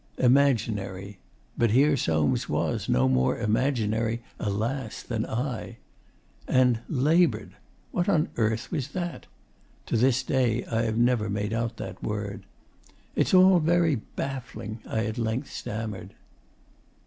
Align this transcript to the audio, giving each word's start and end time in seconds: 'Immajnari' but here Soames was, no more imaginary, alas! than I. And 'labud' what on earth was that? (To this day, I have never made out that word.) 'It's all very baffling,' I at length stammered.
'Immajnari' 0.17 1.17
but 1.55 1.69
here 1.69 1.95
Soames 1.95 2.49
was, 2.49 2.89
no 2.89 3.07
more 3.07 3.37
imaginary, 3.37 4.23
alas! 4.39 5.03
than 5.03 5.27
I. 5.27 5.77
And 6.47 6.79
'labud' 6.89 7.51
what 7.91 8.09
on 8.09 8.29
earth 8.37 8.71
was 8.71 8.87
that? 8.97 9.27
(To 9.85 9.95
this 9.97 10.23
day, 10.23 10.65
I 10.65 10.81
have 10.85 10.97
never 10.97 11.29
made 11.29 11.53
out 11.53 11.77
that 11.77 12.01
word.) 12.01 12.47
'It's 13.15 13.35
all 13.35 13.59
very 13.59 13.93
baffling,' 14.15 14.79
I 14.87 15.05
at 15.05 15.19
length 15.19 15.51
stammered. 15.51 16.15